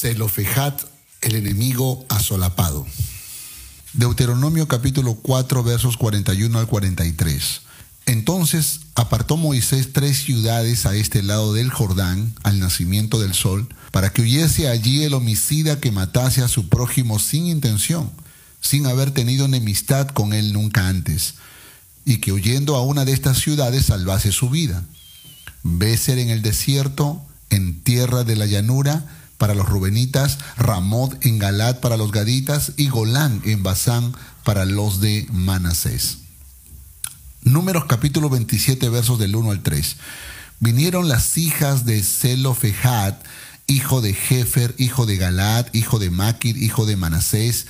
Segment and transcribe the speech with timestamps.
[0.00, 0.82] Zelofejat,
[1.22, 2.86] el enemigo asolapado.
[3.94, 7.62] Deuteronomio capítulo 4 versos 41 al 43.
[8.06, 14.12] Entonces apartó Moisés tres ciudades a este lado del Jordán, al nacimiento del sol, para
[14.12, 18.08] que huyese allí el homicida que matase a su prójimo sin intención,
[18.60, 21.34] sin haber tenido enemistad con él nunca antes,
[22.04, 24.84] y que huyendo a una de estas ciudades salvase su vida.
[25.64, 27.20] Béser en el desierto,
[27.50, 32.88] en tierra de la llanura, para los rubenitas, Ramot en Galat para los gaditas y
[32.88, 34.12] Golán en Basán
[34.44, 36.18] para los de Manasés.
[37.42, 39.96] Números capítulo 27 versos del 1 al 3.
[40.60, 43.14] Vinieron las hijas de Zelofejad,
[43.68, 47.66] hijo de Jefer, hijo de Galat, hijo de Maquir, hijo de Manasés,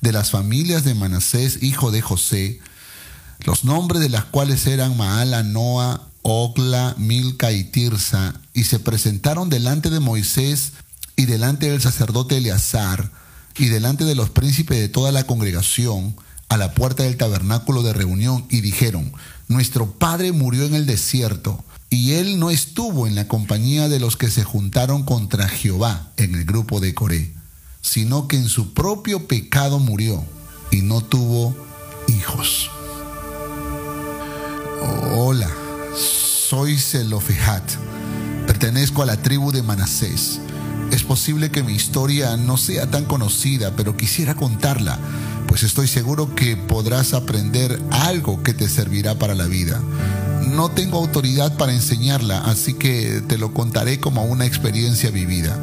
[0.00, 2.60] de las familias de Manasés, hijo de José,
[3.40, 9.48] los nombres de las cuales eran Maala, Noa, Ogla, Milca y Tirsa, y se presentaron
[9.48, 10.74] delante de Moisés
[11.18, 13.10] y delante del sacerdote Eleazar,
[13.58, 16.14] y delante de los príncipes de toda la congregación,
[16.48, 19.12] a la puerta del tabernáculo de reunión, y dijeron,
[19.48, 24.16] Nuestro padre murió en el desierto, y él no estuvo en la compañía de los
[24.16, 27.34] que se juntaron contra Jehová en el grupo de Coré,
[27.82, 30.24] sino que en su propio pecado murió,
[30.70, 31.56] y no tuvo
[32.06, 32.70] hijos.
[35.16, 35.50] Hola,
[35.96, 37.64] soy Zelofejat,
[38.46, 40.38] pertenezco a la tribu de Manasés
[41.08, 44.98] posible que mi historia no sea tan conocida, pero quisiera contarla,
[45.48, 49.80] pues estoy seguro que podrás aprender algo que te servirá para la vida.
[50.50, 55.58] No tengo autoridad para enseñarla, así que te lo contaré como una experiencia vivida.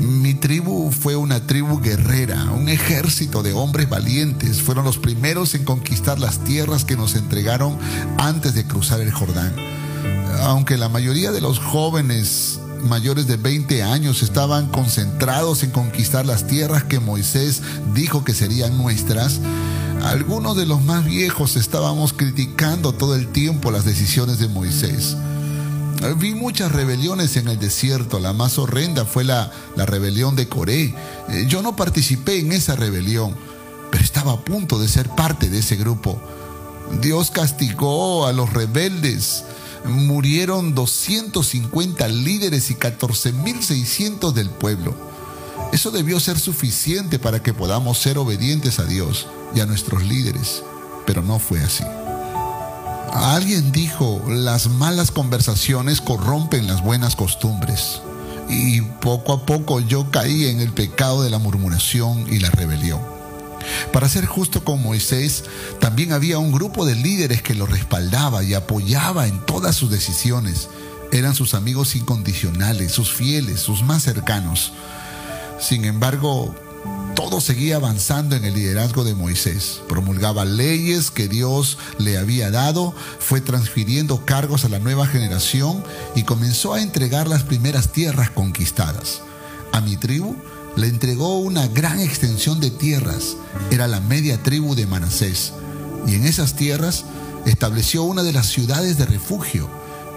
[0.00, 4.62] Mi tribu fue una tribu guerrera, un ejército de hombres valientes.
[4.62, 7.76] Fueron los primeros en conquistar las tierras que nos entregaron
[8.16, 9.52] antes de cruzar el Jordán.
[10.42, 16.46] Aunque la mayoría de los jóvenes mayores de 20 años estaban concentrados en conquistar las
[16.46, 17.62] tierras que Moisés
[17.94, 19.40] dijo que serían nuestras,
[20.04, 25.16] algunos de los más viejos estábamos criticando todo el tiempo las decisiones de Moisés.
[26.18, 28.20] Vi muchas rebeliones en el desierto.
[28.20, 30.94] La más horrenda fue la, la, rebelión de Coré.
[31.28, 33.34] Eh, yo no participé en esa rebelión,
[33.90, 36.20] pero estaba a punto de ser parte de ese grupo.
[37.00, 39.44] Dios castigó a los rebeldes
[39.88, 44.94] murieron 250 líderes y 14.600 del pueblo.
[45.72, 50.62] Eso debió ser suficiente para que podamos ser obedientes a Dios y a nuestros líderes,
[51.06, 51.84] pero no fue así.
[53.12, 58.02] Alguien dijo, las malas conversaciones corrompen las buenas costumbres.
[58.48, 63.15] Y poco a poco yo caí en el pecado de la murmuración y la rebelión.
[63.92, 65.44] Para ser justo con Moisés,
[65.80, 70.68] también había un grupo de líderes que lo respaldaba y apoyaba en todas sus decisiones.
[71.12, 74.72] Eran sus amigos incondicionales, sus fieles, sus más cercanos.
[75.60, 76.54] Sin embargo,
[77.14, 79.80] todo seguía avanzando en el liderazgo de Moisés.
[79.88, 85.82] Promulgaba leyes que Dios le había dado, fue transfiriendo cargos a la nueva generación
[86.14, 89.22] y comenzó a entregar las primeras tierras conquistadas.
[89.72, 90.36] A mi tribu
[90.76, 93.36] le entregó una gran extensión de tierras,
[93.70, 95.52] era la media tribu de Manasés,
[96.06, 97.04] y en esas tierras
[97.46, 99.70] estableció una de las ciudades de refugio,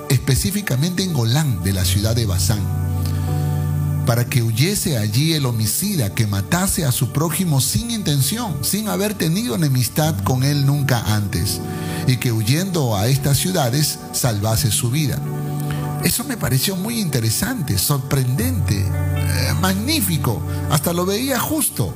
[0.10, 2.60] específicamente en Golán de la ciudad de Basán,
[4.06, 9.14] para que huyese allí el homicida que matase a su prójimo sin intención, sin haber
[9.14, 11.62] tenido enemistad con él nunca antes,
[12.08, 15.20] y que huyendo a estas ciudades salvase su vida.
[16.04, 18.86] Eso me pareció muy interesante, sorprendente,
[19.62, 21.94] magnífico, hasta lo veía justo.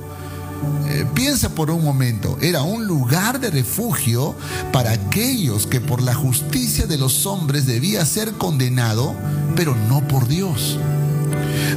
[0.88, 4.36] Eh, piensa por un momento, era un lugar de refugio
[4.72, 9.16] para aquellos que por la justicia de los hombres debía ser condenado,
[9.56, 10.78] pero no por Dios.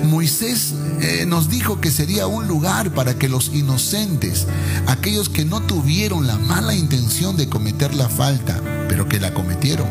[0.05, 4.47] Moisés eh, nos dijo que sería un lugar para que los inocentes,
[4.87, 9.87] aquellos que no tuvieron la mala intención de cometer la falta, pero que la cometieron,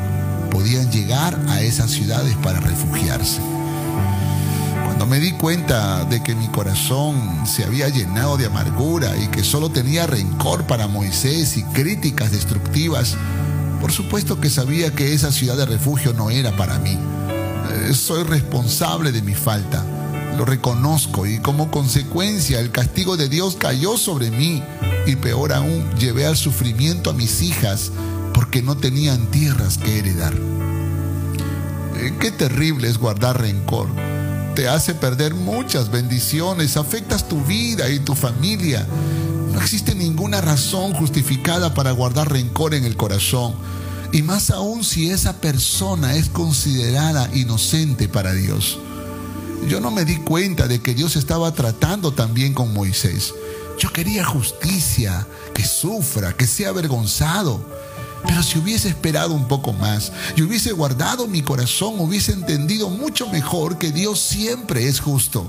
[0.52, 3.40] podían llegar a esas ciudades para refugiarse.
[4.96, 9.44] Cuando me di cuenta de que mi corazón se había llenado de amargura y que
[9.44, 13.18] solo tenía rencor para Moisés y críticas destructivas,
[13.82, 16.98] por supuesto que sabía que esa ciudad de refugio no era para mí.
[17.74, 19.84] Eh, soy responsable de mi falta,
[20.38, 24.64] lo reconozco y como consecuencia el castigo de Dios cayó sobre mí
[25.06, 27.92] y peor aún llevé al sufrimiento a mis hijas
[28.34, 30.34] porque no tenían tierras que heredar.
[31.98, 33.90] Eh, qué terrible es guardar rencor.
[34.56, 38.88] Te hace perder muchas bendiciones, afectas tu vida y tu familia.
[39.52, 43.54] No existe ninguna razón justificada para guardar rencor en el corazón.
[44.14, 48.80] Y más aún si esa persona es considerada inocente para Dios.
[49.68, 53.34] yo no me di cuenta de que Dios estaba tratando también con Moisés.
[53.78, 57.60] Yo quería justicia, que sufra, que sea avergonzado.
[58.24, 63.28] Pero si hubiese esperado un poco más y hubiese guardado mi corazón, hubiese entendido mucho
[63.30, 65.48] mejor que Dios siempre es justo.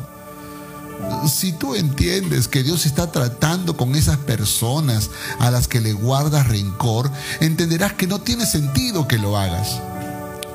[1.29, 6.49] Si tú entiendes que Dios está tratando con esas personas a las que le guardas
[6.49, 7.11] rencor,
[7.41, 9.81] entenderás que no tiene sentido que lo hagas.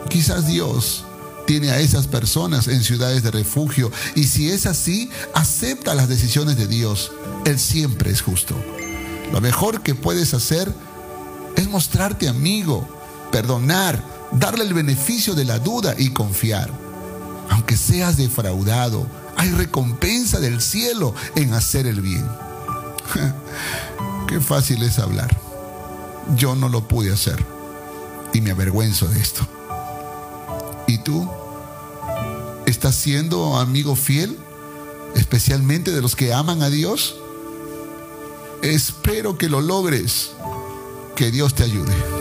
[0.10, 1.06] Quizás Dios
[1.46, 6.58] tiene a esas personas en ciudades de refugio y si es así, acepta las decisiones
[6.58, 7.12] de Dios.
[7.46, 8.56] Él siempre es justo.
[9.32, 10.74] Lo mejor que puedes hacer
[11.56, 12.88] es mostrarte amigo,
[13.32, 16.72] perdonar, darle el beneficio de la duda y confiar.
[17.50, 19.06] Aunque seas defraudado,
[19.38, 22.28] hay recompensa del cielo en hacer el bien.
[24.28, 25.36] Qué fácil es hablar.
[26.36, 27.44] Yo no lo pude hacer
[28.34, 29.46] y me avergüenzo de esto.
[30.88, 31.30] ¿Y tú?
[32.66, 34.38] ¿Estás siendo amigo fiel?
[35.16, 37.18] Especialmente de los que aman a Dios.
[38.62, 40.32] Espero que lo logres.
[41.22, 42.21] Que Dios te ayude.